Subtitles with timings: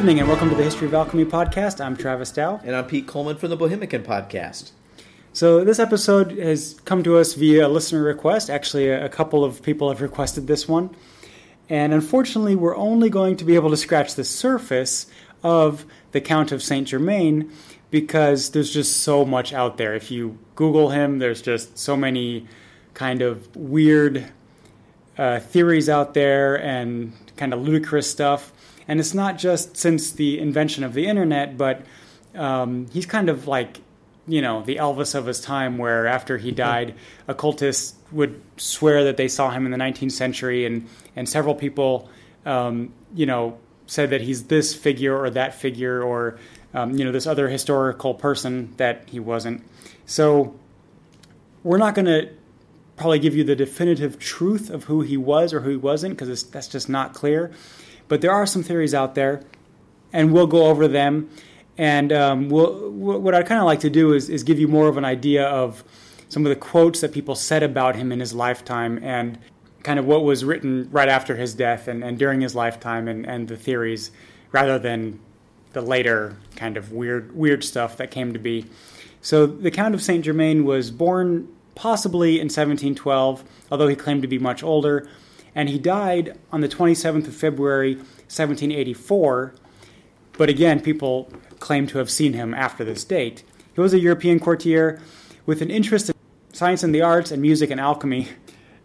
[0.00, 1.78] Evening and welcome to the History of Alchemy podcast.
[1.78, 2.58] I'm Travis Dow.
[2.64, 4.70] And I'm Pete Coleman from the Bohemican Podcast.
[5.34, 8.48] So, this episode has come to us via a listener request.
[8.48, 10.96] Actually, a couple of people have requested this one.
[11.68, 15.04] And unfortunately, we're only going to be able to scratch the surface
[15.42, 17.52] of the Count of Saint Germain
[17.90, 19.94] because there's just so much out there.
[19.94, 22.48] If you Google him, there's just so many
[22.94, 24.32] kind of weird
[25.18, 28.54] uh, theories out there and kind of ludicrous stuff.
[28.90, 31.86] And it's not just since the invention of the internet, but
[32.34, 33.78] um, he's kind of like,
[34.26, 36.96] you know, the Elvis of his time, where after he died,
[37.28, 42.10] occultists would swear that they saw him in the 19th century, and, and several people,
[42.44, 46.40] um, you know, said that he's this figure or that figure or,
[46.74, 49.62] um, you know, this other historical person that he wasn't.
[50.04, 50.58] So
[51.62, 52.28] we're not going to
[52.96, 56.42] probably give you the definitive truth of who he was or who he wasn't because
[56.50, 57.52] that's just not clear.
[58.10, 59.40] But there are some theories out there,
[60.12, 61.30] and we'll go over them.
[61.78, 64.88] And um, we'll, what I'd kind of like to do is, is give you more
[64.88, 65.84] of an idea of
[66.28, 69.38] some of the quotes that people said about him in his lifetime and
[69.84, 73.24] kind of what was written right after his death and, and during his lifetime and,
[73.26, 74.10] and the theories
[74.50, 75.20] rather than
[75.72, 78.66] the later kind of weird weird stuff that came to be.
[79.22, 84.28] So the Count of Saint Germain was born possibly in 1712, although he claimed to
[84.28, 85.08] be much older,
[85.54, 89.54] and he died on the 27th of February 1784.
[90.38, 93.42] But again, people claim to have seen him after this date.
[93.74, 95.00] He was a European courtier
[95.46, 96.14] with an interest in
[96.52, 98.28] science and the arts and music and alchemy.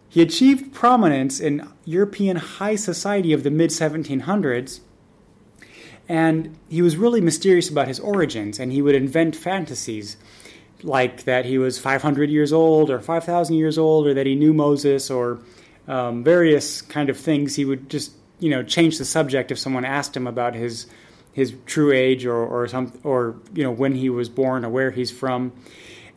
[0.09, 4.79] He achieved prominence in European high society of the mid 1700s,
[6.07, 10.17] and he was really mysterious about his origins, and he would invent fantasies
[10.83, 14.53] like that he was 500 years old or 5,000 years old, or that he knew
[14.53, 15.39] Moses, or
[15.87, 17.55] um, various kind of things.
[17.55, 20.87] He would just, you know, change the subject if someone asked him about his
[21.33, 24.91] his true age or or some or you know when he was born or where
[24.91, 25.51] he's from.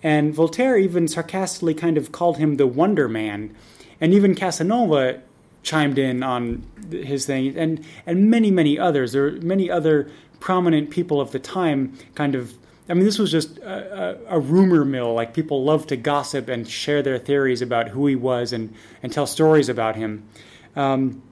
[0.03, 3.55] And Voltaire even sarcastically kind of called him the Wonder Man,
[4.01, 5.21] and even Casanova
[5.65, 9.13] chimed in on his thing, and and many many others.
[9.13, 12.55] There were many other prominent people of the time kind of
[12.89, 15.13] I mean, this was just a, a, a, rumor mill.
[15.13, 19.13] Like people love to gossip and share their theories about who he was and, and
[19.13, 20.27] tell stories about him.
[20.75, 21.23] Um,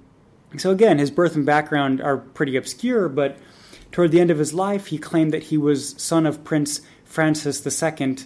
[0.59, 3.39] so again, his birth and background are pretty obscure, but
[3.91, 7.65] toward the end of his life, he claimed that he was son of Prince Francis
[7.65, 8.17] II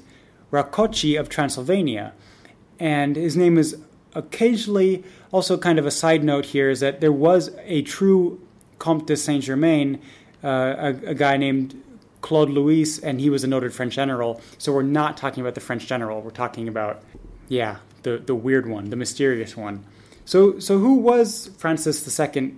[0.51, 2.13] Rakoczy of Transylvania.
[2.81, 3.77] And his name is
[4.15, 8.41] occasionally, also kind of a side note here, is that there was a true
[8.79, 10.01] Comte de Saint Germain,
[10.43, 11.81] uh, a, a guy named
[12.21, 14.41] Claude Louis, and he was a noted French general.
[14.59, 16.21] So we're not talking about the French general.
[16.21, 17.03] We're talking about,
[17.49, 19.85] yeah, the the weird one, the mysterious one.
[20.25, 22.55] So so who was Francis II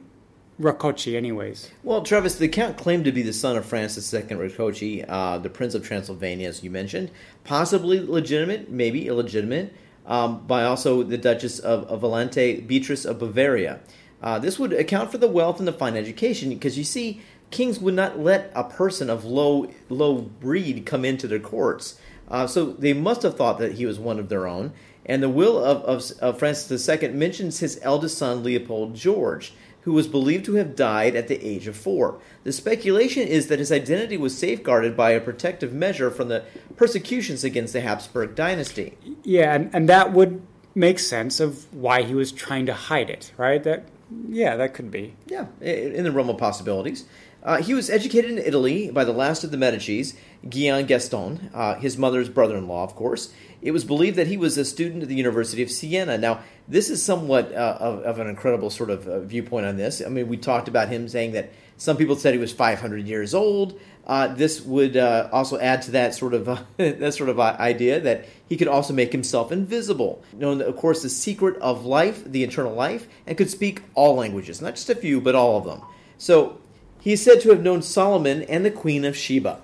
[0.60, 1.70] Rakoczy, anyways?
[1.82, 5.50] Well, Travis, the count claimed to be the son of Francis II Rakoczy, uh, the
[5.50, 7.10] Prince of Transylvania, as you mentioned.
[7.44, 9.74] Possibly legitimate, maybe illegitimate,
[10.06, 13.80] um, by also the Duchess of, of Valente, Beatrice of Bavaria.
[14.22, 17.20] Uh, this would account for the wealth and the fine education, because you see,
[17.52, 21.98] kings would not let a person of low low breed come into their courts.
[22.28, 24.72] Uh, so they must have thought that he was one of their own.
[25.04, 29.52] And the will of, of, of, Francis II mentions his eldest son, Leopold George,
[29.82, 32.20] who was believed to have died at the age of four.
[32.44, 36.44] The speculation is that his identity was safeguarded by a protective measure from the
[36.76, 38.96] persecutions against the Habsburg dynasty.
[39.24, 40.40] Yeah, and, and that would
[40.74, 43.62] make sense of why he was trying to hide it, right?
[43.62, 43.88] That
[44.28, 45.14] yeah, that could be.
[45.26, 47.04] Yeah, in the realm of possibilities.
[47.42, 50.14] Uh, he was educated in Italy by the last of the Medicis,
[50.48, 53.32] Guillaume Gaston, uh, his mother's brother in law, of course.
[53.60, 56.18] It was believed that he was a student at the University of Siena.
[56.18, 60.02] Now, this is somewhat uh, of, of, an incredible sort of uh, viewpoint on this.
[60.04, 63.34] I mean, we talked about him saying that some people said he was 500 years
[63.34, 63.78] old.
[64.06, 66.44] Uh, this would uh, also add to that sort of
[66.76, 70.22] that sort of idea that he could also make himself invisible.
[70.32, 74.60] Known, of course, the secret of life, the eternal life, and could speak all languages,
[74.60, 75.82] not just a few, but all of them.
[76.18, 76.58] So
[77.02, 79.60] he is said to have known Solomon and the Queen of Sheba.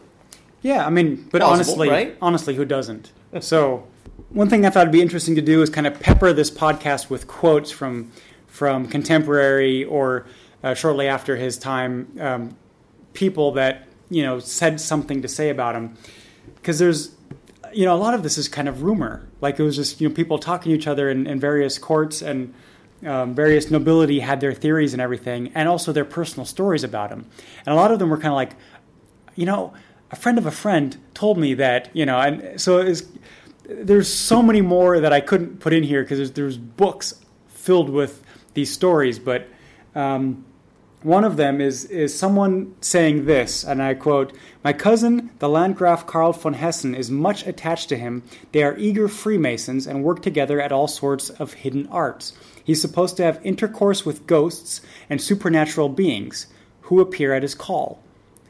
[0.61, 2.17] Yeah, I mean, but honestly, right?
[2.20, 3.12] honestly, who doesn't?
[3.38, 3.87] So,
[4.31, 7.11] one thing I thought would be interesting to do is kind of pepper this podcast
[7.11, 8.11] with quotes from
[8.49, 10.26] from contemporary or
[10.64, 12.56] uh, shortly after his time um,
[13.12, 15.96] people that you know said something to say about him
[16.56, 17.14] because there's
[17.73, 20.08] you know a lot of this is kind of rumor like it was just you
[20.08, 22.52] know people talking to each other in, in various courts and
[23.06, 27.27] um, various nobility had their theories and everything and also their personal stories about him
[27.67, 28.53] and a lot of them were kind of like
[29.37, 29.73] you know
[30.11, 33.06] a friend of a friend told me that you know and so was
[33.69, 37.91] there's so many more that I couldn't put in here because there's, there's books filled
[37.91, 38.23] with
[38.55, 39.47] these stories, but
[39.95, 40.45] um,
[41.03, 44.33] one of them is is someone saying this, and I quote:
[44.65, 48.25] "My cousin, the Landgraf Karl von Hessen, is much attached to him.
[48.53, 52.33] They are eager Freemasons and work together at all sorts of hidden arts.
[52.69, 56.49] He's supposed to have intercourse with ghosts and supernatural beings
[56.82, 58.03] who appear at his call."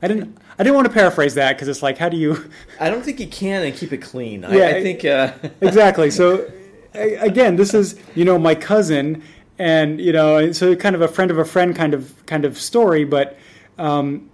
[0.03, 0.37] I didn't.
[0.59, 2.51] I didn't want to paraphrase that because it's like, how do you?
[2.81, 4.43] I don't think you can and keep it clean.
[4.43, 5.35] Yeah, I, I think uh...
[5.61, 6.11] exactly.
[6.11, 6.51] So
[6.95, 9.23] again, this is you know my cousin,
[9.57, 12.59] and you know, so kind of a friend of a friend kind of kind of
[12.59, 13.05] story.
[13.05, 13.39] But
[13.79, 14.31] um,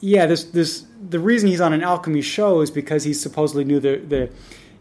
[0.00, 3.80] yeah, this this the reason he's on an alchemy show is because he supposedly knew
[3.80, 4.30] the the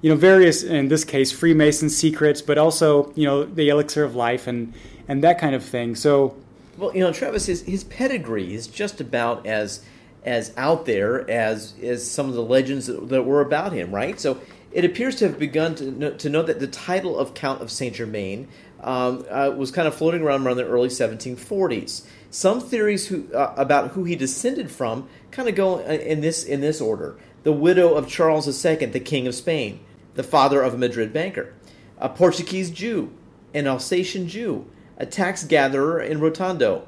[0.01, 4.15] you know various in this case Freemason secrets, but also you know the elixir of
[4.15, 4.73] life and
[5.07, 5.95] and that kind of thing.
[5.95, 6.35] So
[6.79, 9.83] well, you know, Travis, his his pedigree is just about as
[10.23, 14.19] as out there as as some of the legends that, that were about him, right?
[14.19, 14.39] So
[14.71, 17.69] it appears to have begun to know, to know that the title of Count of
[17.69, 18.47] Saint Germain
[18.81, 22.05] um, uh, was kind of floating around around the early 1740s.
[22.31, 26.61] Some theories who, uh, about who he descended from kind of go in this in
[26.61, 29.81] this order: the widow of Charles II, the King of Spain,
[30.19, 31.53] the father of a Madrid banker,
[31.97, 33.09] a Portuguese Jew,
[33.53, 36.85] an Alsatian Jew, a tax gatherer in Rotondo,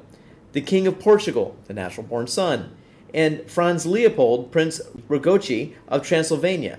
[0.52, 2.76] the King of Portugal, the natural born son,
[3.14, 6.78] and Franz Leopold, Prince Rakoczy of Transylvania.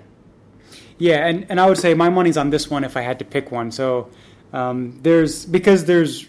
[1.00, 3.25] Yeah, and, and I would say my money's on this one if I had to
[3.25, 3.71] pick one.
[3.71, 4.11] So
[4.53, 6.27] um, there's because there's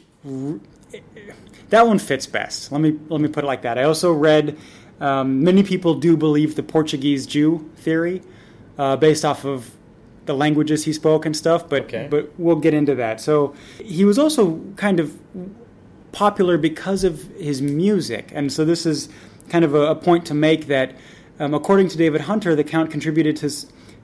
[1.68, 2.72] that one fits best.
[2.72, 3.76] Let me let me put it like that.
[3.76, 4.56] I also read
[5.00, 8.22] um, many people do believe the Portuguese Jew theory
[8.78, 9.70] uh, based off of
[10.26, 12.08] the languages he spoke and stuff, but okay.
[12.10, 13.20] but we'll get into that.
[13.20, 15.18] So he was also kind of
[16.12, 19.08] popular because of his music, and so this is
[19.48, 20.94] kind of a, a point to make that,
[21.38, 23.50] um, according to David Hunter, the Count contributed to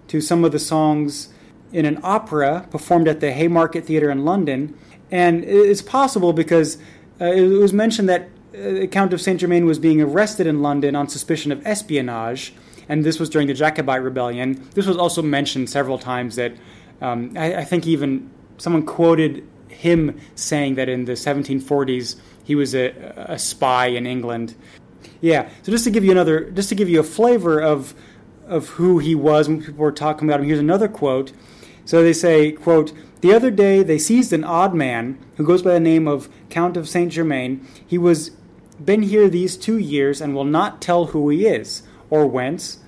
[0.08, 1.28] to some of the songs
[1.72, 4.76] in an opera performed at the Haymarket Theatre in London,
[5.10, 6.78] and it's possible because
[7.20, 8.22] uh, it was mentioned that
[8.54, 12.52] uh, the Count of Saint Germain was being arrested in London on suspicion of espionage
[12.90, 14.68] and this was during the Jacobite Rebellion.
[14.74, 16.54] This was also mentioned several times that
[17.00, 18.28] um, I, I, think even
[18.58, 24.56] someone quoted him saying that in the 1740s he was a, a spy in England.
[25.20, 27.94] Yeah, so just to give you another, just to give you a flavor of
[28.48, 31.30] of who he was when people were talking about him, here's another quote.
[31.84, 35.72] So they say, quote, the other day they seized an odd man who goes by
[35.72, 37.64] the name of Count of Saint Germain.
[37.86, 38.32] He was
[38.84, 42.78] been here these two years and will not tell who he is or whence,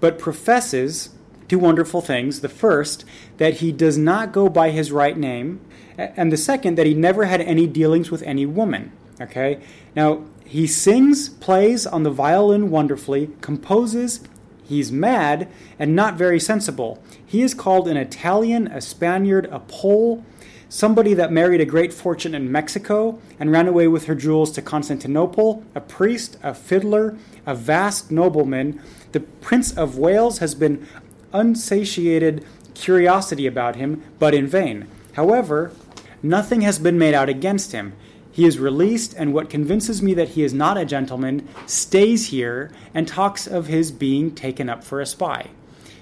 [0.00, 1.10] but professes
[1.48, 2.40] two wonderful things.
[2.40, 3.04] The first,
[3.36, 5.60] that he does not go by his right name,
[5.98, 8.92] and the second, that he never had any dealings with any woman.
[9.20, 9.60] Okay?
[9.94, 14.20] Now, he sings, plays on the violin wonderfully, composes,
[14.64, 15.48] he's mad,
[15.78, 17.02] and not very sensible.
[17.24, 20.24] He is called an Italian, a Spaniard, a Pole,
[20.72, 24.62] somebody that married a great fortune in Mexico and ran away with her jewels to
[24.62, 27.14] Constantinople, a priest, a fiddler,
[27.44, 28.80] a vast nobleman.
[29.12, 30.88] The Prince of Wales has been
[31.30, 34.88] unsatiated curiosity about him, but in vain.
[35.12, 35.72] However,
[36.22, 37.92] nothing has been made out against him.
[38.30, 42.70] He is released, and what convinces me that he is not a gentleman stays here
[42.94, 45.50] and talks of his being taken up for a spy.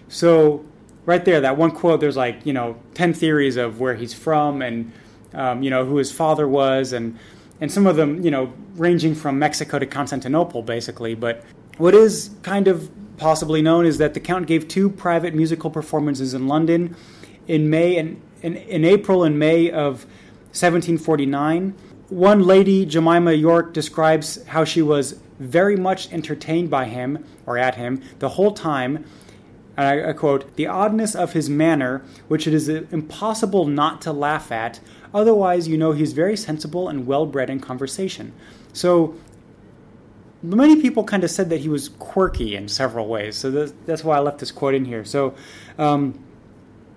[0.09, 0.65] So
[1.07, 4.63] right there, that one quote, there's like, you know, 10 theories of where he's from
[4.63, 4.93] and,
[5.35, 7.19] um, you know, who his father was, and,
[7.61, 11.15] and some of them, you know, ranging from Mexico to Constantinople, basically.
[11.15, 11.45] But
[11.79, 16.35] what is kind of possibly known is that the Count gave two private musical performances
[16.35, 16.97] in London
[17.47, 20.05] in May and in, in April and May of
[20.53, 21.75] 1749.
[22.09, 27.75] One lady, Jemima Yorke, describes how she was very much entertained by him or at
[27.77, 29.05] him the whole time
[29.77, 34.53] I, I quote, the oddness of his manner, which it is impossible not to laugh
[34.53, 34.81] at,
[35.15, 38.33] otherwise, you know he's very sensible and well bred in conversation.
[38.73, 39.15] So,
[40.43, 43.37] many people kind of said that he was quirky in several ways.
[43.37, 45.05] So, that's, that's why I left this quote in here.
[45.05, 45.35] So,
[45.79, 46.23] um,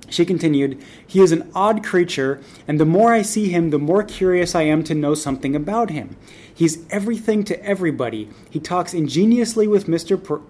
[0.10, 4.04] she continued, He is an odd creature, and the more I see him, the more
[4.04, 6.18] curious I am to know something about him.
[6.54, 8.30] He's everything to everybody.
[8.50, 10.22] He talks ingeniously with Mr.
[10.22, 10.42] Per-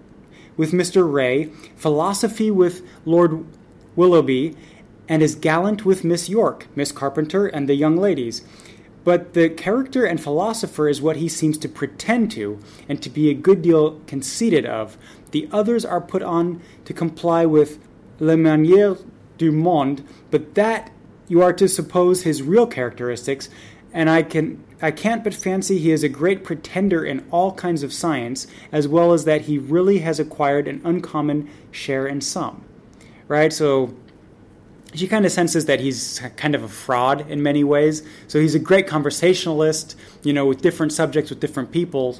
[0.58, 1.12] with Mr.
[1.12, 1.46] Wray,
[1.76, 3.46] philosophy with Lord
[3.96, 4.56] Willoughby,
[5.08, 8.44] and is gallant with Miss Yorke, Miss Carpenter, and the young ladies.
[9.04, 13.30] But the character and philosopher is what he seems to pretend to, and to be
[13.30, 14.98] a good deal conceited of.
[15.32, 17.80] The others are put on to comply with
[18.20, 19.04] le manière
[19.38, 20.92] du monde, but that
[21.28, 23.50] you are to suppose his real characteristics,
[23.94, 27.84] and I can I can't but fancy he is a great pretender in all kinds
[27.84, 32.64] of science, as well as that he really has acquired an uncommon share in some.
[33.28, 33.54] Right?
[33.54, 33.96] So
[34.94, 38.04] she kind of senses that he's kind of a fraud in many ways.
[38.28, 42.18] So he's a great conversationalist, you know, with different subjects, with different people,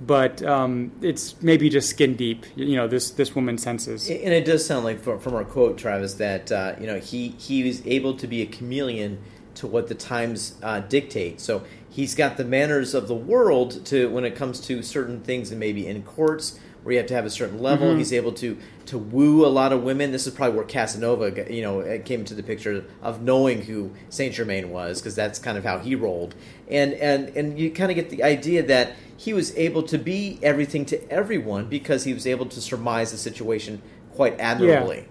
[0.00, 4.08] but um, it's maybe just skin deep, you know, this this woman senses.
[4.08, 7.62] And it does sound like from, our quote, Travis, that uh, you know he he
[7.64, 9.18] was able to be a chameleon
[9.56, 11.40] to what the times uh, dictate.
[11.40, 15.50] So he's got the manners of the world to when it comes to certain things,
[15.50, 17.88] and maybe in courts where you have to have a certain level.
[17.88, 17.98] Mm-hmm.
[17.98, 20.12] He's able to to woo a lot of women.
[20.12, 24.34] This is probably where Casanova, you know, came into the picture of knowing who Saint
[24.34, 26.36] Germain was, because that's kind of how he rolled.
[26.68, 30.38] And and and you kind of get the idea that he was able to be
[30.42, 33.82] everything to everyone because he was able to surmise the situation
[34.12, 35.08] quite admirably.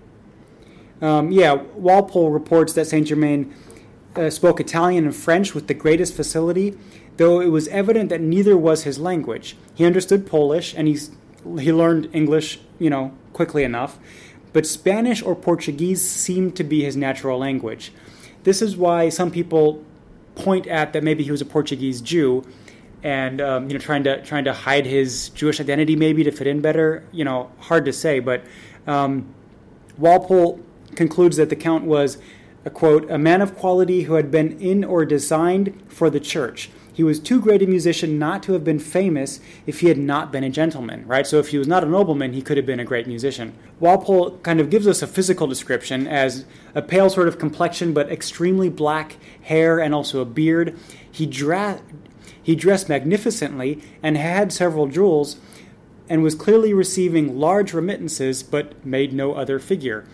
[1.02, 3.54] Yeah, um, yeah Walpole reports that Saint Germain
[4.16, 6.78] uh, spoke Italian and French with the greatest facility,
[7.18, 9.56] though it was evident that neither was his language.
[9.74, 11.12] He understood Polish and he's
[11.60, 14.00] he learned English, you know, quickly enough,
[14.52, 17.92] but Spanish or Portuguese seemed to be his natural language.
[18.44, 19.84] This is why some people
[20.36, 22.44] point at that maybe he was a Portuguese Jew,
[23.04, 26.48] and um, you know, trying to trying to hide his Jewish identity maybe to fit
[26.48, 27.04] in better.
[27.12, 28.44] You know, hard to say, but
[28.88, 29.34] um,
[29.98, 30.60] Walpole
[30.96, 32.18] concludes that the Count was
[32.66, 36.70] a quote a man of quality who had been in or designed for the church
[36.96, 40.32] he was too great a musician not to have been famous if he had not
[40.32, 41.28] been a gentleman, right?
[41.28, 43.54] So if he was not a nobleman, he could have been a great musician.
[43.82, 48.10] Walpole kind of gives us a physical description as a pale sort of complexion, but
[48.10, 50.80] extremely black hair and also a beard.
[51.12, 51.82] He, dra-
[52.42, 55.36] he dressed magnificently and had several jewels
[56.08, 60.08] and was clearly receiving large remittances, but made no other figure.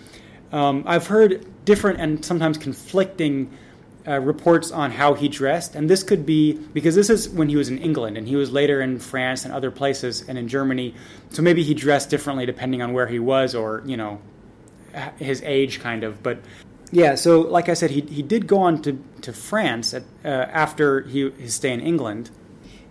[0.52, 3.52] Um, I've heard different and sometimes conflicting
[4.08, 7.56] uh, reports on how he dressed, and this could be because this is when he
[7.56, 10.96] was in England, and he was later in France and other places, and in Germany.
[11.30, 14.20] So maybe he dressed differently depending on where he was, or you know,
[15.18, 16.24] his age, kind of.
[16.24, 16.40] But
[16.92, 20.28] yeah, so like I said, he he did go on to to France at, uh,
[20.28, 22.32] after he, his stay in England.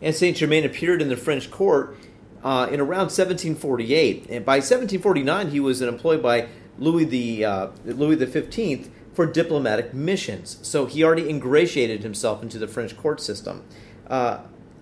[0.02, 1.96] And Saint Germain appeared in the French court
[2.42, 6.48] uh, in around 1748, and by 1749 he was employed by
[6.80, 10.58] Louis the uh, Louis the Fifteenth for diplomatic missions.
[10.62, 13.62] So he already ingratiated himself into the French court system.
[14.08, 14.38] Uh,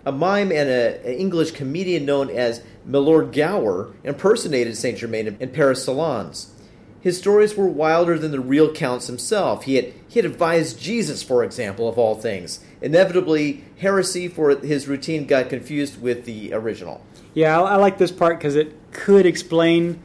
[0.07, 5.85] a mime and an English comedian known as Milord Gower impersonated Saint Germain in Paris
[5.85, 6.55] salons.
[7.01, 9.65] His stories were wilder than the real Count's himself.
[9.65, 12.61] He had, he had advised Jesus, for example, of all things.
[12.81, 17.01] Inevitably, heresy for his routine got confused with the original.
[17.35, 20.03] Yeah, I, I like this part because it could explain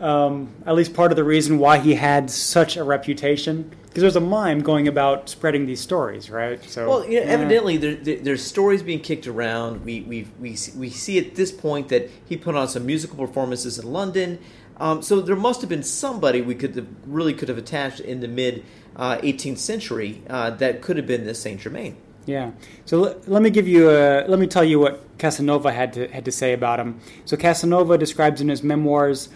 [0.00, 3.70] um, at least part of the reason why he had such a reputation.
[3.86, 6.62] Because there's a mime going about spreading these stories, right?
[6.64, 7.32] So, well, you know, yeah.
[7.32, 9.84] evidently there, there, there's stories being kicked around.
[9.84, 13.78] We, we, we, we see at this point that he put on some musical performances
[13.78, 14.38] in London.
[14.76, 18.20] Um, so there must have been somebody we could have, really could have attached in
[18.20, 18.64] the mid
[18.94, 21.96] uh, 18th century uh, that could have been this Saint Germain.
[22.26, 22.52] Yeah.
[22.84, 26.08] So l- let me give you a, let me tell you what Casanova had to
[26.08, 27.00] had to say about him.
[27.24, 29.30] So Casanova describes in his memoirs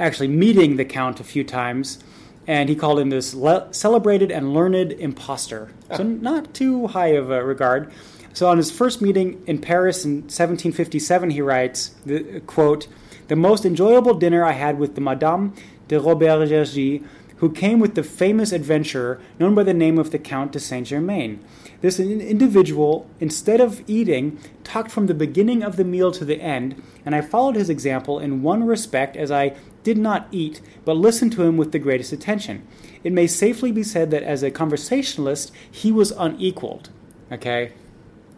[0.00, 2.02] actually meeting the Count a few times,
[2.46, 5.68] and he called him this le- celebrated and learned impostor.
[5.94, 6.02] So, ah.
[6.02, 7.92] not too high of a regard.
[8.32, 12.88] So, on his first meeting in Paris in 1757, he writes, the, quote,
[13.28, 15.54] The most enjoyable dinner I had with the Madame
[15.88, 17.04] de Robert Gergi,
[17.36, 20.86] who came with the famous adventurer known by the name of the Count de Saint
[20.86, 21.42] Germain.
[21.80, 26.80] This individual, instead of eating, talked from the beginning of the meal to the end,
[27.06, 31.32] and I followed his example in one respect as I did not eat, but listened
[31.32, 32.66] to him with the greatest attention.
[33.02, 36.90] It may safely be said that as a conversationalist, he was unequaled.
[37.32, 37.72] Okay,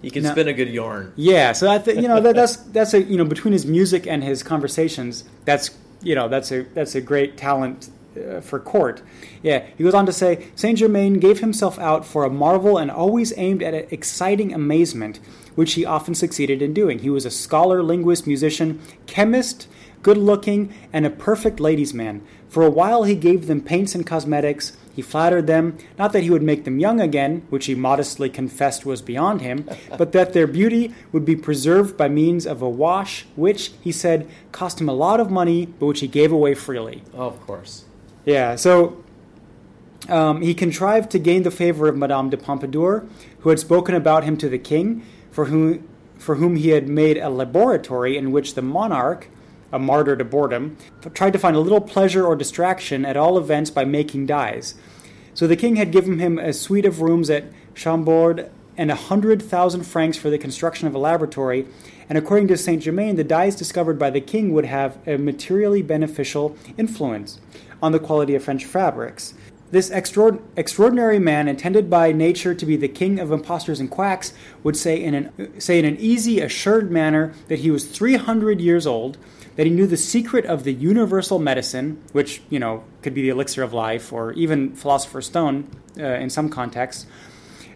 [0.03, 1.13] he can now, spin a good yarn.
[1.17, 4.07] Yeah, so I th- you know that, that's that's a you know between his music
[4.07, 5.71] and his conversations, that's
[6.03, 9.03] you know that's a that's a great talent uh, for court.
[9.43, 12.91] Yeah, he goes on to say Saint Germain gave himself out for a marvel and
[12.91, 15.21] always aimed at exciting amazement,
[15.55, 17.01] which he often succeeded in doing.
[17.01, 19.69] He was a scholar, linguist, musician, chemist,
[20.03, 22.23] good looking, and a perfect ladies' man.
[22.49, 24.77] For a while he gave them paints and cosmetics.
[24.95, 28.85] He flattered them, not that he would make them young again, which he modestly confessed
[28.85, 29.67] was beyond him,
[29.97, 34.29] but that their beauty would be preserved by means of a wash, which, he said,
[34.53, 37.03] cost him a lot of money, but which he gave away freely.
[37.15, 37.85] Oh, of course.
[38.27, 39.03] Yeah, so
[40.09, 43.07] Um, he contrived to gain the favor of Madame de Pompadour,
[43.41, 45.03] who had spoken about him to the king,
[45.33, 49.29] for whom, for whom he had made a laboratory in which the monarch,
[49.73, 50.77] a martyr to boredom,
[51.15, 54.77] tried to find a little pleasure or distraction at all events by making dyes.
[55.35, 59.43] So the king had given him a suite of rooms at Chambord and a hundred
[59.43, 61.67] thousand francs for the construction of a laboratory.
[62.09, 65.83] And according to Saint Germain, the dyes discovered by the king would have a materially
[65.83, 67.41] beneficial influence
[67.83, 69.35] on the quality of French fabrics.
[69.73, 74.77] This extraordinary man, intended by nature to be the king of impostors and quacks, would
[74.77, 79.17] say in an, say in an easy, assured manner that he was 300 years old,
[79.57, 83.31] that he knew the secret of the universal medicine, which, you know, could be the
[83.31, 85.67] elixir of life or even philosopher's stone
[85.99, 87.07] uh, in some contexts,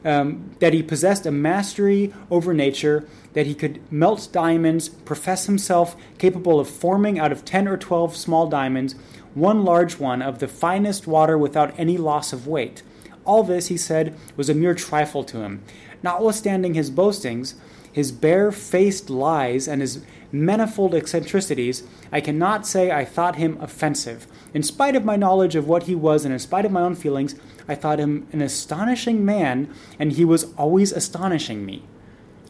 [0.05, 5.97] um, that he possessed a mastery over nature, that he could melt diamonds, profess himself
[6.19, 8.95] capable of forming out of 10 or 12 small diamonds
[9.37, 12.83] one large one of the finest water without any loss of weight.
[13.26, 15.62] All this, he said, was a mere trifle to him.
[16.02, 17.55] Notwithstanding his boastings,
[17.93, 20.02] his bare-faced lies, and his
[20.33, 24.26] manifold eccentricities, I cannot say I thought him offensive.
[24.55, 26.95] In spite of my knowledge of what he was, and in spite of my own
[26.95, 27.35] feelings,
[27.69, 31.83] I thought him an astonishing man, and he was always astonishing me.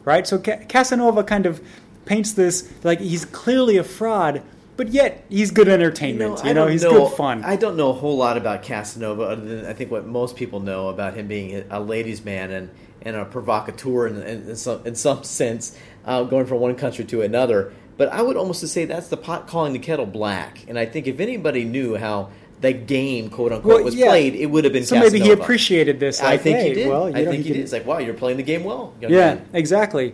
[0.05, 0.25] Right?
[0.25, 1.61] So Casanova kind of
[2.05, 4.41] paints this like he's clearly a fraud,
[4.77, 6.37] but yet he's good entertainment.
[6.37, 7.43] You know, you know he's know, good fun.
[7.43, 10.59] I don't know a whole lot about Casanova other than I think what most people
[10.59, 12.69] know about him being a ladies' man and,
[13.01, 17.03] and a provocateur in, in, in some, in some sense, uh, going from one country
[17.05, 17.73] to another.
[17.97, 20.63] But I would almost say that's the pot calling the kettle black.
[20.67, 22.29] And I think if anybody knew how
[22.61, 24.07] the game, quote unquote, well, was yeah.
[24.07, 24.85] played, it would have been.
[24.85, 25.13] So Casanova.
[25.13, 26.21] maybe he appreciated this.
[26.21, 26.87] Like, I think hey, he did.
[26.87, 27.61] Well, I think he did.
[27.61, 28.93] It's like, wow, you're playing the game well.
[29.01, 29.49] yeah, man.
[29.53, 30.13] exactly.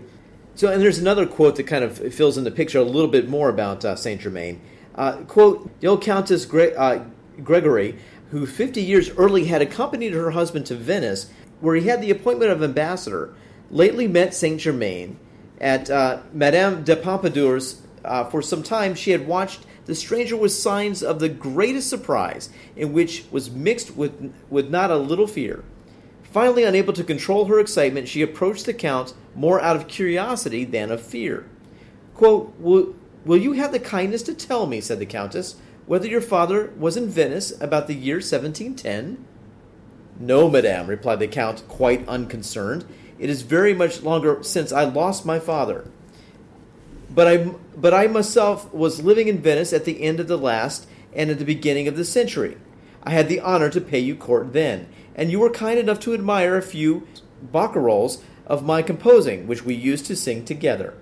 [0.56, 3.28] So, and there's another quote that kind of fills in the picture a little bit
[3.28, 4.62] more about uh, Saint Germain.
[4.94, 7.04] Uh, quote, the old Countess Gre- uh,
[7.44, 7.98] Gregory,
[8.30, 12.52] who 50 years early had accompanied her husband to Venice, where he had the appointment
[12.52, 13.34] of ambassador,
[13.72, 15.18] lately met Saint Germain
[15.60, 17.82] at uh, Madame de Pompadour's.
[18.06, 22.50] Uh, for some time, she had watched the stranger with signs of the greatest surprise,
[22.76, 25.64] in which was mixed with, with not a little fear.
[26.34, 30.90] Finally, unable to control her excitement, she approached the Count more out of curiosity than
[30.90, 31.46] of fear.
[32.16, 36.74] Quote, Will you have the kindness to tell me, said the Countess, whether your father
[36.76, 39.24] was in Venice about the year 1710?
[40.20, 42.84] No, madame, replied the Count, quite unconcerned.
[43.20, 45.86] It is very much longer since I lost my father.
[47.12, 47.38] But I,
[47.78, 51.38] but I myself was living in Venice at the end of the last and at
[51.38, 52.58] the beginning of the century.
[53.04, 56.14] I had the honor to pay you court then, and you were kind enough to
[56.14, 57.08] admire a few
[57.52, 60.94] barcarolles of my composing, which we used to sing together.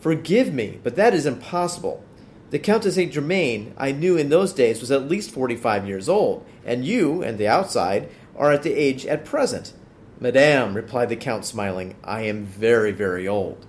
[0.00, 2.04] Forgive me, but that is impossible.
[2.50, 6.08] The Countess Saint Germain I knew in those days was at least forty five years
[6.08, 9.72] old, and you, and the outside, are at the age at present.
[10.20, 13.66] Madame, replied the Count, smiling, I am very, very old.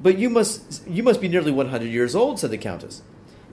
[0.00, 3.02] But you must you must be nearly one hundred years old, said the Countess.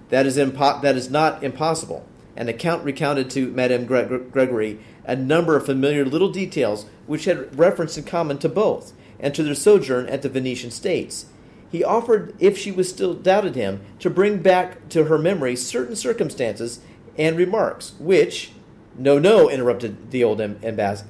[0.09, 2.07] That is impo- that is not impossible.
[2.35, 7.25] And the Count recounted to Madame Gre- Gregory a number of familiar little details which
[7.25, 11.27] had reference in common to both, and to their sojourn at the Venetian states
[11.75, 15.97] he offered, if she was still doubted him, to bring back to her memory certain
[15.97, 16.79] circumstances
[17.17, 18.51] and remarks, which.
[18.97, 21.03] No, no, interrupted the old ambas-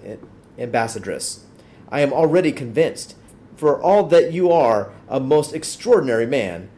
[0.57, 1.41] ambassadress.
[1.89, 3.15] I am already convinced.
[3.55, 6.69] For all that you are a most extraordinary man,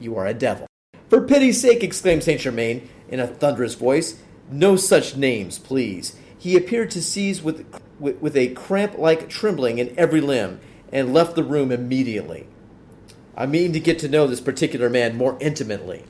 [0.00, 0.66] you are a devil.
[1.08, 6.16] For pity's sake, exclaimed Saint Germain in a thunderous voice, no such names, please.
[6.38, 7.66] He appeared to seize with,
[7.98, 10.60] with, with a cramp like trembling in every limb
[10.92, 12.46] and left the room immediately.
[13.36, 16.04] I mean to get to know this particular man more intimately.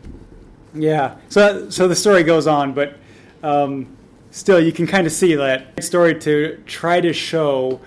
[0.75, 1.17] Yeah.
[1.29, 2.97] So so the story goes on, but
[3.43, 3.97] um,
[4.31, 7.81] still, you can kind of see that story to try to show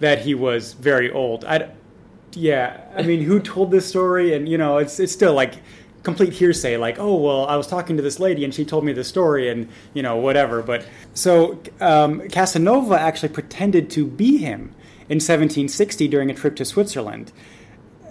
[0.00, 1.44] that he was very old.
[1.44, 1.70] I,
[2.32, 2.80] yeah.
[2.96, 4.34] I mean, who told this story?
[4.34, 5.54] And you know, it's it's still like
[6.02, 8.92] complete hearsay like oh well i was talking to this lady and she told me
[8.92, 10.84] the story and you know whatever but
[11.14, 14.74] so um, casanova actually pretended to be him
[15.08, 17.32] in 1760 during a trip to switzerland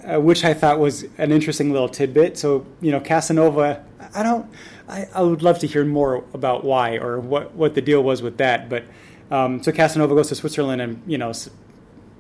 [0.04, 2.38] uh, which I thought was an interesting little tidbit.
[2.38, 4.50] So, you know, Casanova, I don't,
[4.88, 8.22] I, I would love to hear more about why or what, what the deal was
[8.22, 8.68] with that.
[8.68, 8.86] But
[9.30, 11.34] um, so Casanova goes to Switzerland and, you know,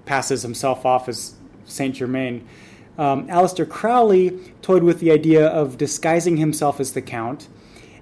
[0.05, 1.33] passes himself off as
[1.65, 2.47] Saint Germain.
[2.97, 7.47] Um, Aleister Crowley toyed with the idea of disguising himself as the Count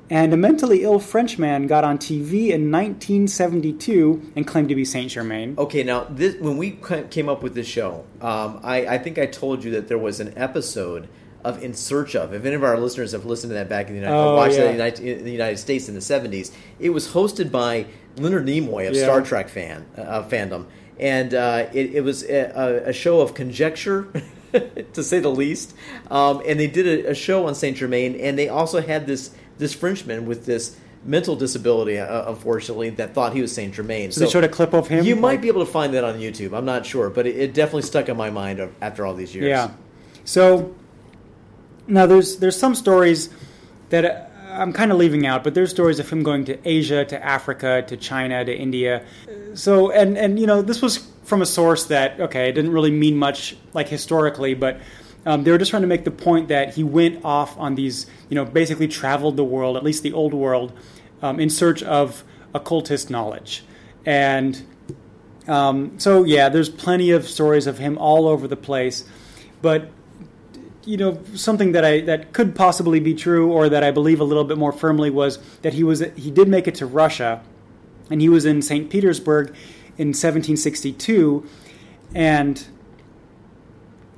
[0.10, 5.12] and a mentally ill Frenchman got on TV in 1972 and claimed to be Saint
[5.12, 5.56] Germain.
[5.58, 6.80] Okay, now this, when we
[7.12, 10.20] came up with this show, um, I, I, think I told you that there was
[10.20, 11.08] an episode
[11.44, 12.34] of In Search of.
[12.34, 14.56] If any of our listeners have listened to that back in the United, Oh, watched
[14.56, 14.64] yeah.
[14.64, 17.86] that in the United, in the United States in the seventies, it was hosted by
[18.18, 19.04] Leonard Nimoy of Yeah.
[19.04, 20.66] Star Trek fan uh, fandom,
[21.00, 24.08] and uh, it, it was a, a show of conjecture.
[24.94, 25.76] to say the least,
[26.10, 29.32] um, and they did a, a show on Saint Germain, and they also had this
[29.58, 34.12] this Frenchman with this mental disability, uh, unfortunately, that thought he was Saint Germain.
[34.12, 35.06] So they showed a clip of him.
[35.06, 36.58] You might be able to find that on YouTube.
[36.58, 39.48] I'm not sure, but it, it definitely stuck in my mind after all these years.
[39.48, 39.72] Yeah.
[40.26, 40.76] So
[41.88, 43.30] now there's there's some stories
[43.90, 47.06] that uh, I'm kind of leaving out, but there's stories of him going to Asia,
[47.06, 49.06] to Africa, to China, to India.
[49.54, 52.92] So and and you know this was from a source that okay, it didn't really
[52.92, 54.80] mean much like historically, but.
[55.26, 58.08] Um, they were just trying to make the point that he went off on these,
[58.30, 60.72] you know, basically traveled the world, at least the old world,
[61.22, 63.66] um, in search of occultist knowledge.
[64.06, 64.66] And
[65.46, 69.04] um, so, yeah, there's plenty of stories of him all over the place.
[69.62, 69.90] But
[70.86, 74.24] you know, something that I that could possibly be true, or that I believe a
[74.24, 77.44] little bit more firmly, was that he was he did make it to Russia,
[78.10, 78.90] and he was in St.
[78.90, 79.54] Petersburg
[80.00, 81.48] in 1762,
[82.16, 82.66] and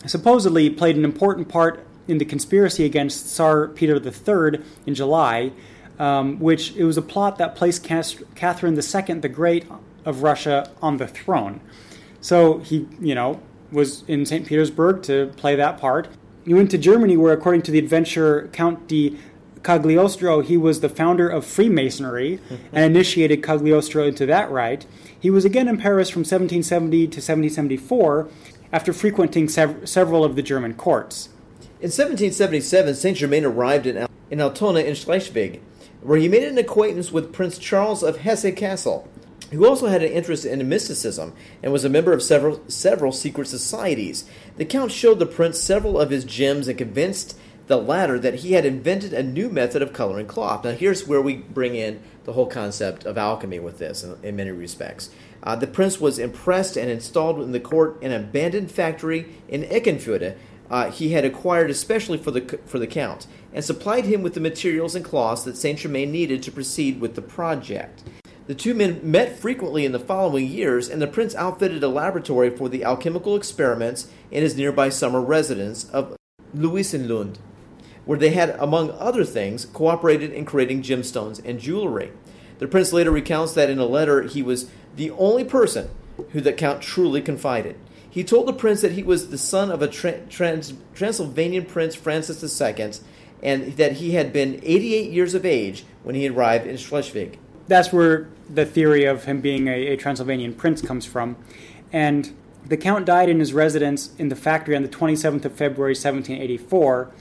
[0.05, 5.51] supposedly played an important part in the conspiracy against Tsar Peter III in July,
[5.99, 9.65] um, which it was a plot that placed Catherine II the Great
[10.05, 11.61] of Russia on the throne.
[12.21, 13.41] So he, you know,
[13.71, 14.45] was in St.
[14.45, 16.07] Petersburg to play that part.
[16.45, 19.17] He went to Germany, where, according to the adventurer Count de
[19.63, 22.39] Cagliostro, he was the founder of Freemasonry
[22.71, 24.85] and initiated Cagliostro into that rite.
[25.19, 28.29] He was again in Paris from 1770 to 1774
[28.73, 31.29] after frequenting sev- several of the German courts.
[31.79, 35.61] In 1777, Saint Germain arrived in, Al- in Altona in Schleswig,
[36.01, 39.07] where he made an acquaintance with Prince Charles of Hesse Kassel,
[39.51, 43.47] who also had an interest in mysticism and was a member of several several secret
[43.47, 44.25] societies.
[44.57, 47.37] The Count showed the prince several of his gems and convinced
[47.71, 50.63] the latter that he had invented a new method of coloring cloth.
[50.63, 54.35] Now, here's where we bring in the whole concept of alchemy with this in, in
[54.35, 55.09] many respects.
[55.41, 60.35] Uh, the prince was impressed and installed in the court an abandoned factory in Eckernförde
[60.71, 64.39] uh, he had acquired especially for the for the count, and supplied him with the
[64.39, 68.03] materials and cloths that Saint Germain needed to proceed with the project.
[68.47, 72.49] The two men met frequently in the following years, and the prince outfitted a laboratory
[72.49, 76.15] for the alchemical experiments in his nearby summer residence of
[76.55, 77.37] Louisenlund,
[78.05, 82.11] where they had, among other things, cooperated in creating gemstones and jewelry.
[82.59, 85.89] The prince later recounts that in a letter he was the only person
[86.31, 87.75] who the count truly confided.
[88.09, 91.95] He told the prince that he was the son of a tra- trans- Transylvanian prince
[91.95, 92.91] Francis II,
[93.41, 97.39] and that he had been 88 years of age when he arrived in Schleswig.
[97.67, 101.37] That's where the theory of him being a, a Transylvanian prince comes from.
[101.93, 102.33] And
[102.65, 107.11] the Count died in his residence in the factory on the 27th of February, 1784.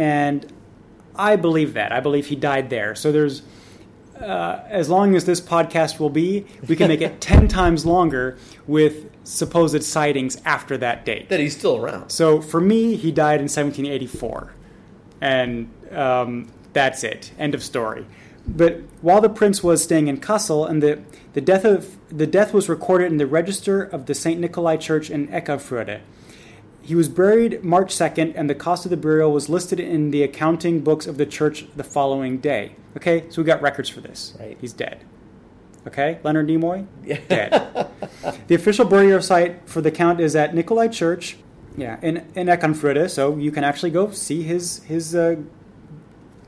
[0.00, 0.50] And
[1.14, 1.92] I believe that.
[1.92, 2.94] I believe he died there.
[2.94, 3.42] So there's,
[4.18, 8.38] uh, as long as this podcast will be, we can make it 10 times longer
[8.66, 11.28] with supposed sightings after that date.
[11.28, 12.08] That he's still around.
[12.08, 14.54] So for me, he died in 1784,
[15.20, 17.32] and um, that's it.
[17.38, 18.06] End of story.
[18.48, 21.02] But while the prince was staying in Kassel, and the,
[21.34, 25.10] the death of the death was recorded in the register of the Saint Nikolai Church
[25.10, 26.00] in Eckernförde.
[26.90, 30.24] He was buried March 2nd, and the cost of the burial was listed in the
[30.24, 32.74] accounting books of the church the following day.
[32.96, 34.34] Okay, so we got records for this.
[34.40, 34.58] Right.
[34.60, 35.04] He's dead.
[35.86, 36.88] Okay, Leonard Nimoy,
[37.28, 37.88] dead.
[38.48, 41.36] the official burial site for the count is at Nikolai Church,
[41.76, 43.08] yeah, in in Eckernförde.
[43.08, 45.36] So you can actually go see his his uh,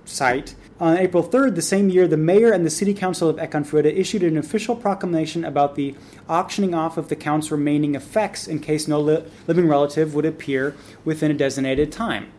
[0.05, 0.55] site.
[0.81, 4.23] On April 3rd, the same year, the mayor and the city council of Eckernförde issued
[4.25, 5.95] an official proclamation about the
[6.29, 10.75] auctioning off of the count's remaining effects in case no li- living relative would appear
[11.05, 12.33] within a designated time.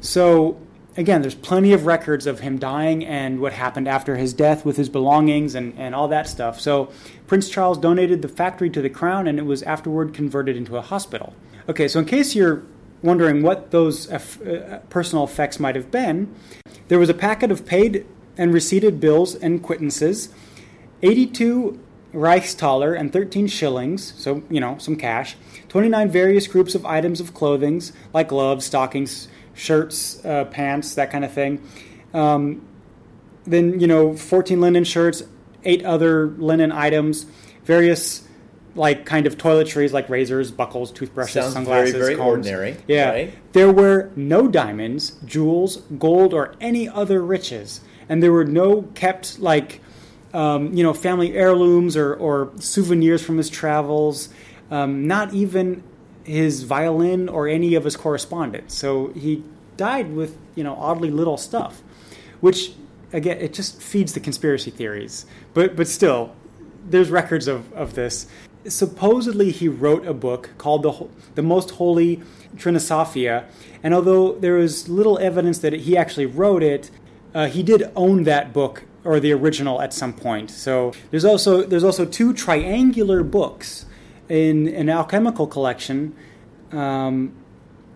[0.00, 0.60] So,
[0.96, 4.76] again, there's plenty of records of him dying and what happened after his death with
[4.76, 6.60] his belongings and, and all that stuff.
[6.60, 6.90] So,
[7.26, 10.82] Prince Charles donated the factory to the crown and it was afterward converted into a
[10.82, 11.32] hospital.
[11.68, 12.64] Okay, so in case you're
[13.02, 16.34] wondering what those eff- uh, personal effects might have been,
[16.92, 18.04] there was a packet of paid
[18.36, 20.30] and receipted bills and quittances,
[21.00, 21.80] 82
[22.12, 25.34] Reichstaler and 13 shillings, so, you know, some cash,
[25.70, 27.80] 29 various groups of items of clothing,
[28.12, 31.66] like gloves, stockings, shirts, uh, pants, that kind of thing.
[32.12, 32.60] Um,
[33.44, 35.22] then, you know, 14 linen shirts,
[35.64, 37.24] eight other linen items,
[37.64, 38.28] various
[38.74, 42.28] like kind of toiletries like razors, buckles, toothbrushes, Sounds sunglasses, very, very combs.
[42.28, 43.10] ordinary, Yeah.
[43.10, 43.52] right?
[43.52, 47.80] There were no diamonds, jewels, gold, or any other riches.
[48.08, 49.80] And there were no kept like
[50.34, 54.30] um, you know, family heirlooms or, or souvenirs from his travels.
[54.70, 55.82] Um, not even
[56.24, 58.74] his violin or any of his correspondence.
[58.74, 59.42] So he
[59.76, 61.82] died with you know oddly little stuff,
[62.40, 62.72] which
[63.12, 65.26] again it just feeds the conspiracy theories.
[65.52, 66.34] But but still,
[66.88, 68.26] there's records of, of this.
[68.68, 72.22] Supposedly he wrote a book called the the Most Holy
[72.56, 73.44] Trinosophia,
[73.82, 76.90] and although there is little evidence that he actually wrote it,
[77.34, 80.50] uh, he did own that book or the original at some point.
[80.50, 83.86] So there's also there's also two triangular books
[84.28, 86.14] in an alchemical collection,
[86.70, 87.32] um,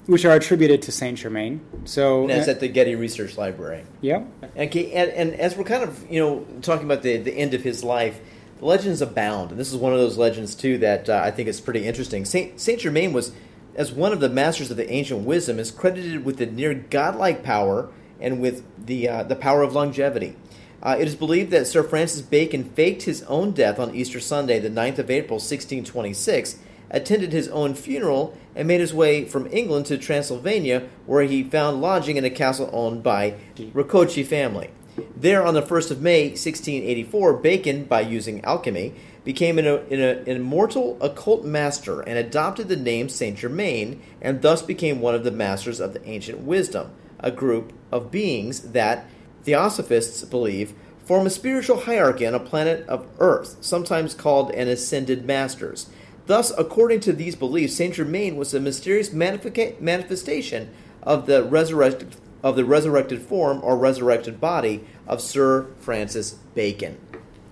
[0.06, 1.60] which are attributed to Saint Germain.
[1.84, 3.84] So And that's at the Getty Research Library.
[4.00, 4.24] yeah,
[4.56, 7.62] Okay, and, and as we're kind of you know talking about the the end of
[7.62, 8.20] his life,
[8.58, 11.48] the legends abound, and this is one of those legends too that uh, I think
[11.48, 12.24] is pretty interesting.
[12.24, 13.32] Saint Saint Germain was,
[13.74, 17.42] as one of the masters of the ancient wisdom, is credited with the near godlike
[17.42, 17.90] power
[18.20, 20.36] and with the uh, the power of longevity.
[20.82, 24.60] Uh, it is believed that Sir Francis Bacon faked his own death on Easter Sunday,
[24.60, 26.58] the 9th of April, 1626,
[26.90, 31.80] attended his own funeral, and made his way from England to Transylvania, where he found
[31.80, 34.70] lodging in a castle owned by Rakoczy family.
[35.16, 40.28] There, on the 1st of May, 1684, Bacon, by using alchemy, became an, an, an
[40.28, 45.30] immortal occult master and adopted the name Saint Germain, and thus became one of the
[45.30, 49.06] masters of the ancient wisdom, a group of beings that
[49.42, 55.24] Theosophists believe form a spiritual hierarchy on a planet of Earth, sometimes called an ascended
[55.24, 55.88] masters.
[56.26, 60.70] Thus, according to these beliefs, Saint Germain was a mysterious manifestation
[61.02, 66.96] of the resurrected of the resurrected form or resurrected body of Sir Francis Bacon.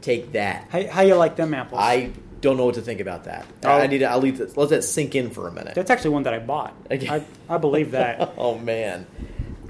[0.03, 0.69] Take that.
[0.71, 1.81] how, how you like them apples?
[1.83, 3.45] I don't know what to think about that.
[3.65, 3.71] Oh.
[3.71, 4.05] I need to.
[4.05, 4.39] I'll leave.
[4.39, 5.75] This, let that sink in for a minute.
[5.75, 6.77] That's actually one that I bought.
[6.93, 8.35] I, I believe that.
[8.39, 9.05] oh man.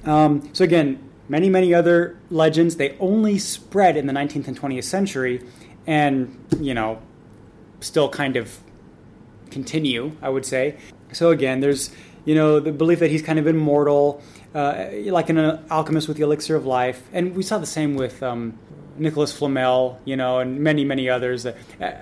[0.05, 4.85] Um, so again, many many other legends they only spread in the 19th and 20th
[4.85, 5.41] century,
[5.87, 7.01] and you know,
[7.81, 8.59] still kind of
[9.51, 10.19] continue.
[10.21, 10.77] I would say.
[11.13, 11.91] So again, there's
[12.27, 14.23] you know the belief that he's kind of immortal,
[14.55, 15.39] uh, like an
[15.71, 18.23] alchemist with the elixir of life, and we saw the same with.
[18.23, 18.59] Um,
[18.97, 21.47] Nicholas Flamel, you know, and many, many others.
[21.47, 21.53] Uh,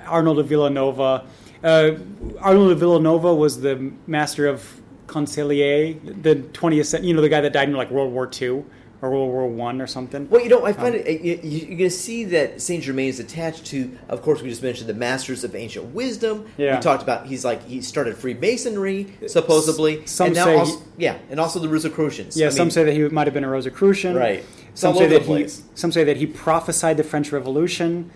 [0.07, 1.25] Arnold of Villanova.
[1.65, 1.93] Uh,
[2.39, 7.41] Arnold of Villanova was the master of Canseliet, the 20th century, you know, the guy
[7.41, 8.65] that died in like World War II
[9.03, 10.29] or World War One or something.
[10.31, 11.21] Well, you know, I find it.
[11.21, 13.91] You, you- you're going to see that Saint Germain is attached to.
[14.09, 16.47] Of course, we just mentioned the Masters of Ancient Wisdom.
[16.57, 16.77] Yeah.
[16.77, 20.07] We talked about he's like he started Freemasonry supposedly.
[20.07, 22.37] some and now say also, he- yeah, and also the Rosicrucians.
[22.37, 24.15] Yeah, I some mean, say that he might have been a Rosicrucian.
[24.15, 24.45] Right.
[24.75, 25.49] Some say that he.
[25.75, 28.11] Some say that he prophesied the French Revolution.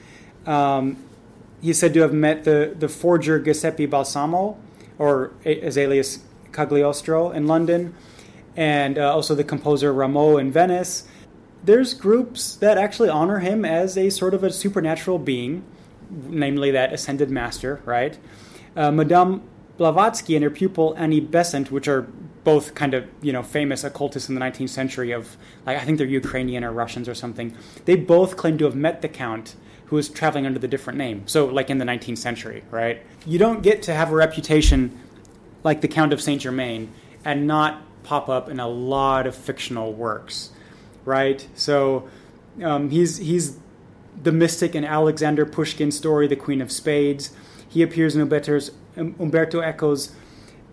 [0.46, 0.96] Um,
[1.60, 4.56] he's said to have met the, the forger Giuseppe Balsamo,
[4.98, 6.20] or a- as alias
[6.52, 7.92] Cagliostro, in London,
[8.56, 11.04] and uh, also the composer Rameau in Venice.
[11.62, 15.64] There's groups that actually honor him as a sort of a supernatural being,
[16.10, 18.18] namely that ascended master, right?
[18.76, 19.42] Uh, Madame
[19.76, 22.02] Blavatsky and her pupil Annie Besant, which are
[22.44, 25.98] both kind of you know famous occultists in the 19th century of like I think
[25.98, 27.56] they're Ukrainian or Russians or something.
[27.84, 31.22] They both claim to have met the count who was traveling under the different name.
[31.26, 33.04] So like in the 19th century, right?
[33.24, 34.98] You don't get to have a reputation
[35.64, 36.92] like the Count of Saint Germain
[37.24, 40.50] and not pop up in a lot of fictional works,
[41.04, 41.46] right?
[41.56, 42.08] So
[42.62, 43.58] um, he's he's
[44.22, 47.32] the mystic in Alexander Pushkin's story, The Queen of Spades.
[47.68, 50.12] He appears in Umberto's, Umberto Eco's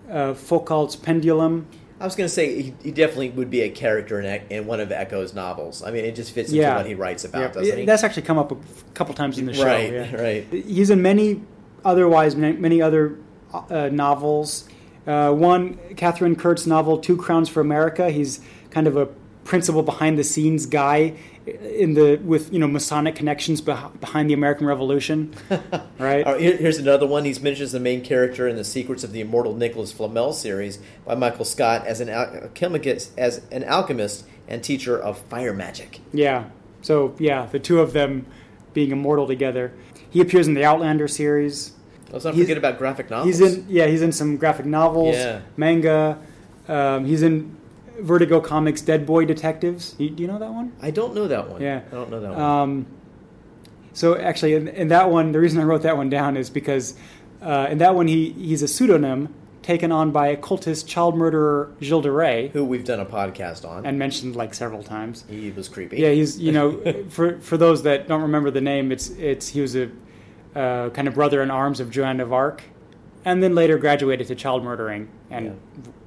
[0.10, 1.67] uh, Foucault's Pendulum.
[2.00, 4.80] I was going to say he, he definitely would be a character in, in one
[4.80, 5.84] of Eco's novels.
[5.84, 6.78] I mean, it just fits into Yeah.
[6.78, 7.86] what he writes about, Yeah, doesn't he?
[7.86, 8.58] That's actually come up a
[8.93, 9.65] couple times in the show.
[9.65, 10.15] Right, yeah.
[10.22, 10.48] right.
[10.52, 11.41] He's in many
[11.84, 13.17] otherwise many, many other
[13.54, 14.69] uh, novels.
[15.06, 18.10] Uh, one Katherine Kurtz novel, Two Crowns for America.
[18.10, 18.39] He's
[18.72, 19.08] kind of a
[19.44, 24.34] principal behind the scenes guy in the with you know Masonic connections beh- behind the
[24.34, 25.34] American Revolution,
[26.00, 26.26] right?
[26.26, 27.26] Right, here's another one.
[27.26, 31.16] He mentions the main character in the Secrets of the Immortal Nicholas Flamel series by
[31.16, 36.00] Michael Scott as an alchemist, as an alchemist and teacher of fire magic.
[36.13, 36.46] Yeah.
[36.82, 38.26] So yeah, the two of them
[38.74, 39.74] being immortal together.
[40.10, 41.73] He appears in the Outlander series.
[42.13, 43.38] Let's not He's- forget about graphic novels.
[43.39, 45.41] He's in yeah, he's in some graphic novels, Yeah.
[45.58, 46.17] manga.
[46.69, 47.58] Um, he's in
[47.99, 49.93] Vertigo Comics Dead Boy Detectives.
[49.93, 50.71] Do you, do you know that one?
[50.82, 51.62] I don't know that one.
[51.62, 51.82] Yeah.
[51.91, 52.39] I don't know that one.
[52.41, 52.86] Um,
[53.93, 56.95] so actually, in, in that one, the reason I wrote that one down is because
[57.41, 62.02] uh, in that one he he's a pseudonym taken on by occultist child murderer Gilles
[62.02, 63.86] de Rais Who we've done a podcast on.
[63.86, 65.23] and mentioned like several times.
[65.30, 65.97] he was creepy.
[65.97, 69.62] Yeah, he's you know for for those that don't remember the name, it's it's he
[69.62, 69.89] was a
[70.56, 72.63] uh, kind of brother in arms of Joan of Arc,
[73.26, 75.52] and then later graduated to child murdering and Yeah.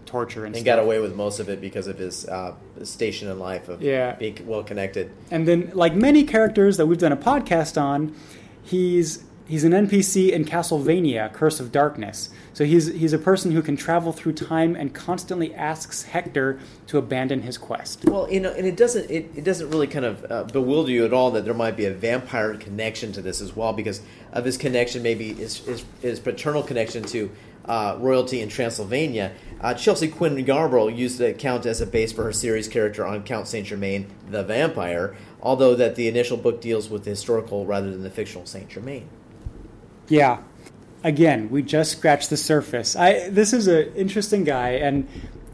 [0.04, 0.60] torture and, stuff.
[0.60, 2.54] and got away with most of it because of his uh,
[2.84, 4.14] station in life of Yeah.
[4.14, 5.10] being well connected.
[5.30, 8.14] And then, like many characters that we've done a podcast on,
[8.62, 12.30] he's he's an NPC in Castlevania: Curse of Darkness.
[12.52, 16.98] So he's he's a person who can travel through time and constantly asks Hector to
[16.98, 18.04] abandon his quest.
[18.04, 21.04] Well, you know, and it doesn't it, it doesn't really kind of uh, bewilder you
[21.04, 24.00] at all that there might be a vampire connection to this as well because
[24.32, 27.30] of his connection, maybe his his, his paternal connection to
[27.66, 29.32] uh, royalty in Transylvania.
[29.60, 33.22] Uh, Chelsea Quinn Yarbro used the Count as a base for her series character on
[33.22, 35.16] Count Saint Germain, the vampire.
[35.42, 39.08] Although that the initial book deals with the historical rather than the fictional Saint Germain.
[40.08, 40.38] Yeah.
[41.04, 42.96] Again, we just scratched the surface.
[42.96, 45.08] I this is an interesting guy and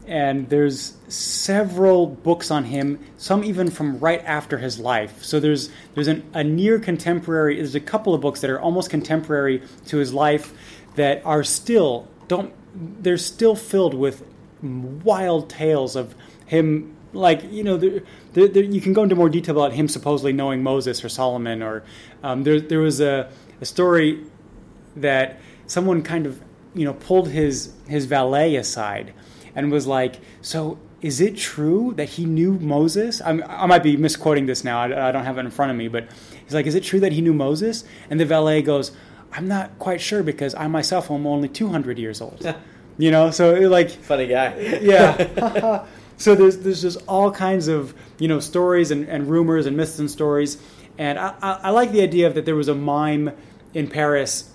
[0.05, 5.23] and there's several books on him, some even from right after his life.
[5.23, 7.55] So there's there's an, a near contemporary.
[7.57, 10.53] There's a couple of books that are almost contemporary to his life
[10.95, 12.53] that are still don't.
[12.75, 14.25] They're still filled with
[14.61, 16.95] wild tales of him.
[17.13, 18.01] Like you know, there,
[18.33, 21.61] there, there, you can go into more detail about him supposedly knowing Moses or Solomon,
[21.61, 21.83] or
[22.23, 23.29] um, there there was a,
[23.61, 24.25] a story
[24.95, 26.41] that someone kind of
[26.73, 29.13] you know pulled his his valet aside
[29.55, 33.97] and was like, "So is it true that he knew Moses?" I'm, i might be
[33.97, 34.79] misquoting this now.
[34.79, 36.07] I, I, don't have it in front of me, but
[36.43, 38.91] he's like, "Is it true that he knew Moses?" And the valet goes,
[39.31, 42.55] "I'm not quite sure because I myself am only 200 years old."
[42.97, 44.57] you know, so like funny guy.
[44.81, 45.85] yeah.
[46.17, 49.99] so there's there's just all kinds of you know stories and, and rumors and myths
[49.99, 50.57] and stories,
[50.97, 53.31] and I, I, I like the idea of that there was a mime
[53.73, 54.52] in Paris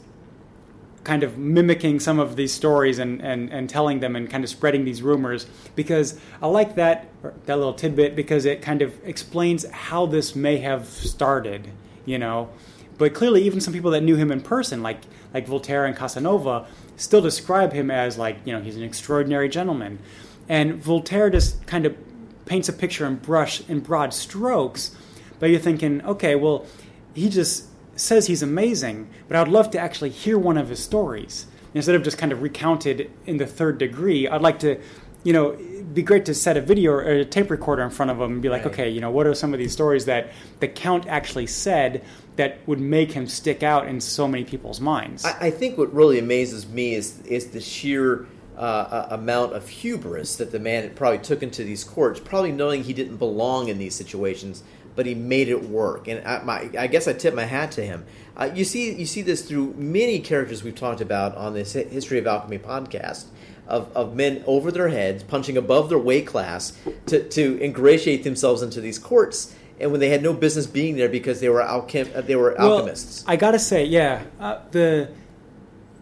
[1.09, 4.51] kind of mimicking some of these stories and, and, and telling them and kind of
[4.51, 7.09] spreading these rumors because I like that
[7.47, 11.71] that little tidbit because it kind of explains how this may have started,
[12.05, 12.51] you know.
[12.99, 14.99] But clearly, even some people that knew him in person, like
[15.33, 16.67] like Voltaire and Casanova,
[16.99, 20.01] still describe him as like you know he's an extraordinary gentleman,
[20.47, 21.97] and Voltaire just kind of
[22.45, 24.95] paints a picture in brush in broad strokes,
[25.39, 26.67] but you're thinking, okay, well,
[27.15, 27.68] he just
[28.01, 32.03] says he's amazing, but I'd love to actually hear one of his stories instead of
[32.03, 34.29] just kind of recounted in the third degree.
[34.29, 34.81] I'd like to,
[35.25, 38.11] you know, it'd be great to set a video or a tape recorder in front
[38.11, 38.73] of him and be like, right.
[38.73, 42.05] okay, you know, what are some of these stories that the Count actually said
[42.37, 45.25] that would make him stick out in so many people's minds?
[45.25, 48.27] I, I think what really amazes me is is the sheer.
[48.57, 52.93] Uh, amount of hubris that the man probably took into these courts, probably knowing he
[52.93, 54.65] didn't belong in these situations,
[54.99, 56.09] but he made it work.
[56.09, 58.05] And I, my, I guess I tip my hat to him.
[58.37, 62.19] Uh, you see, you see this through many characters we've talked about on this History
[62.19, 63.27] of Alchemy podcast.
[63.69, 66.73] Of, of men over their heads, punching above their weight class
[67.05, 71.11] to, to ingratiate themselves into these courts, and when they had no business being there
[71.11, 73.25] because they were alchem- uh, they were well, alchemists.
[73.27, 75.11] I gotta say, yeah, uh, the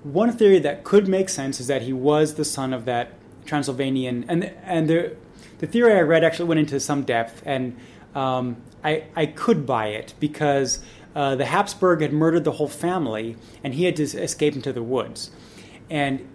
[0.05, 3.15] one theory that could make sense is that he was the son of that
[3.47, 5.17] Transylvanian, and and the
[5.59, 7.77] the theory I read actually went into some depth, and
[8.15, 8.57] um,
[8.87, 10.79] I, I could buy it because
[11.17, 14.83] uh, the Habsburg had murdered the whole family and he had to escape into the
[14.83, 15.33] woods.
[15.91, 16.29] And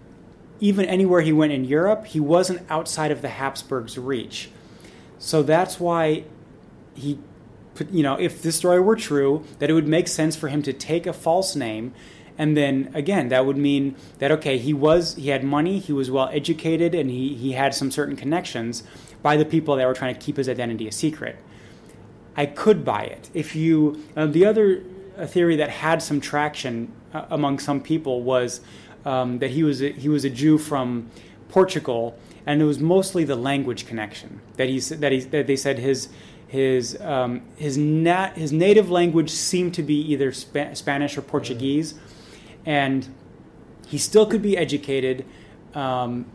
[0.60, 4.50] even anywhere he went in Europe, he wasn't outside of the Habsburgs' reach.
[5.18, 6.26] So that's why
[6.94, 7.20] he,
[7.90, 10.74] you know, if this story were true, that it would make sense for him to
[10.74, 11.94] take a false name.
[12.38, 16.12] And then again, that would mean that, okay, he was, he had money, he was
[16.12, 18.84] well educated, and he, he had some certain connections
[19.22, 21.38] by the people that were trying to keep his identity a secret.
[22.36, 23.30] I could buy it.
[23.34, 24.84] If you, uh, the other
[25.18, 28.62] uh, theory that had some traction uh, among some people was
[29.06, 31.10] um, that he was a, he was a Jew from
[31.50, 35.80] Portugal, and it was mostly the language connection that he that he that they said
[35.80, 36.10] his
[36.48, 41.96] his um, his nat, his native language seemed to be either Sp- Spanish or Portuguese,
[42.66, 43.08] and
[43.88, 45.26] he still could be educated,
[45.74, 46.26] um,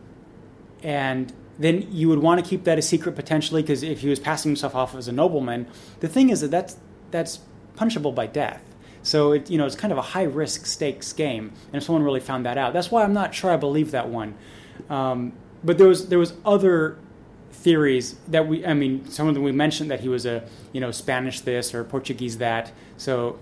[0.83, 4.19] and then you would want to keep that a secret potentially because if he was
[4.19, 5.67] passing himself off as a nobleman,
[5.99, 6.77] the thing is that that's
[7.11, 7.39] that's
[7.75, 8.63] punishable by death.
[9.01, 12.03] So it, you know it's kind of a high risk stakes game, and if someone
[12.03, 14.35] really found that out, that's why I'm not sure I believe that one.
[14.89, 16.97] Um, but there was there was other
[17.51, 20.81] theories that we I mean some of them we mentioned that he was a you
[20.81, 22.71] know Spanish this or Portuguese that.
[22.97, 23.39] So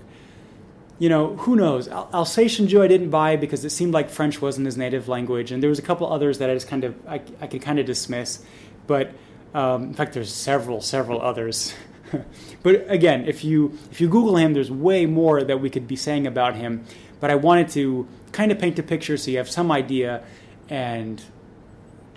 [0.97, 1.87] you know, who knows?
[1.87, 5.51] Al- Alsatian Jew I didn't buy because it seemed like French wasn't his native language,
[5.51, 7.79] and there was a couple others that I just kind of I, I could kind
[7.79, 8.43] of dismiss.
[8.87, 9.11] But
[9.53, 11.73] um, in fact, there's several several others.
[12.63, 15.95] but again, if you if you Google him, there's way more that we could be
[15.95, 16.85] saying about him.
[17.19, 20.23] But I wanted to kind of paint a picture so you have some idea,
[20.69, 21.21] and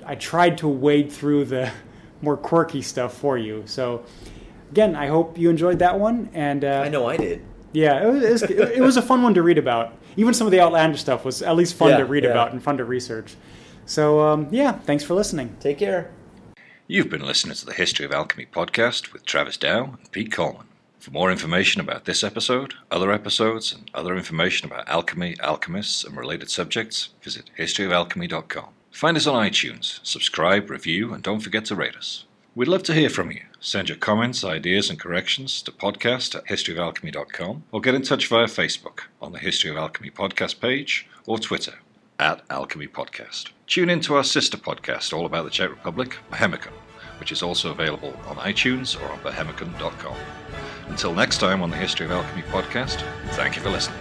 [0.04, 1.72] I tried to wade through the
[2.22, 3.64] more quirky stuff for you.
[3.66, 4.04] So
[4.70, 6.30] again, I hope you enjoyed that one.
[6.32, 7.42] And uh, I know I did.
[7.72, 9.92] Yeah, it was, it was, a fun one to read about.
[10.16, 12.30] Even some of the outlandish stuff was at least fun yeah, to read yeah.
[12.30, 13.36] about and fun to research.
[13.84, 15.56] So, um, yeah, thanks for listening.
[15.60, 16.10] Take care.
[16.86, 20.66] You've been listening to the History of Alchemy podcast with Travis Dow and Pete Coleman.
[20.98, 26.16] For more information about this episode, other episodes, and other information about alchemy, alchemists, and
[26.16, 28.68] related subjects, visit historyofalchemy.com.
[28.90, 32.24] Find us on iTunes, subscribe, review, and don't forget to rate us.
[32.58, 33.42] We'd love to hear from you.
[33.60, 38.46] Send your comments, ideas, and corrections to podcast at historyofalchemy.com or get in touch via
[38.46, 41.74] Facebook on the History of Alchemy podcast page or Twitter
[42.18, 43.50] at Alchemy Podcast.
[43.68, 46.72] Tune in to our sister podcast all about the Czech Republic, Bohemicon,
[47.20, 50.16] which is also available on iTunes or on bohemicon.com.
[50.88, 53.04] Until next time on the History of Alchemy podcast,
[53.34, 54.00] thank you for listening.